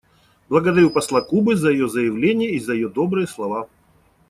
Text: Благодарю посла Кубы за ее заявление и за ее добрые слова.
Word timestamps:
Благодарю 0.49 0.89
посла 0.89 1.21
Кубы 1.21 1.55
за 1.55 1.69
ее 1.69 1.87
заявление 1.87 2.49
и 2.55 2.59
за 2.59 2.73
ее 2.73 2.89
добрые 2.89 3.27
слова. 3.27 3.69